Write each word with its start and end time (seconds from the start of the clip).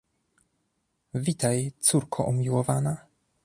Witaj, 1.13 1.71
córko 1.79 2.23
umiłowana! 2.23 2.97